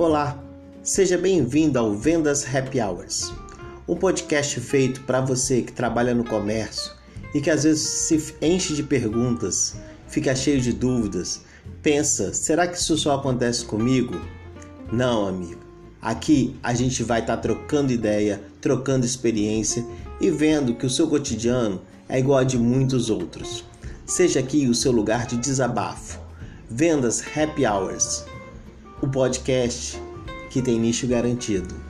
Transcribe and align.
Olá, 0.00 0.42
seja 0.82 1.18
bem-vindo 1.18 1.78
ao 1.78 1.94
Vendas 1.94 2.42
Happy 2.54 2.80
Hours, 2.80 3.34
um 3.86 3.94
podcast 3.94 4.58
feito 4.58 5.02
para 5.02 5.20
você 5.20 5.60
que 5.60 5.74
trabalha 5.74 6.14
no 6.14 6.24
comércio 6.24 6.90
e 7.34 7.40
que 7.42 7.50
às 7.50 7.64
vezes 7.64 7.82
se 7.82 8.34
enche 8.40 8.72
de 8.72 8.82
perguntas, 8.82 9.76
fica 10.08 10.34
cheio 10.34 10.58
de 10.58 10.72
dúvidas, 10.72 11.42
pensa: 11.82 12.32
será 12.32 12.66
que 12.66 12.78
isso 12.78 12.96
só 12.96 13.16
acontece 13.16 13.62
comigo? 13.66 14.18
Não, 14.90 15.28
amigo. 15.28 15.60
Aqui 16.00 16.56
a 16.62 16.72
gente 16.72 17.02
vai 17.02 17.20
estar 17.20 17.36
tá 17.36 17.42
trocando 17.42 17.92
ideia, 17.92 18.40
trocando 18.58 19.04
experiência 19.04 19.84
e 20.18 20.30
vendo 20.30 20.76
que 20.76 20.86
o 20.86 20.90
seu 20.90 21.08
cotidiano 21.08 21.82
é 22.08 22.18
igual 22.18 22.38
a 22.38 22.44
de 22.44 22.56
muitos 22.56 23.10
outros. 23.10 23.66
Seja 24.06 24.40
aqui 24.40 24.66
o 24.66 24.74
seu 24.74 24.92
lugar 24.92 25.26
de 25.26 25.36
desabafo. 25.36 26.18
Vendas 26.70 27.22
Happy 27.36 27.66
Hours, 27.66 28.24
o 29.02 29.08
podcast 29.08 30.00
que 30.50 30.60
tem 30.60 30.78
nicho 30.78 31.06
garantido. 31.06 31.89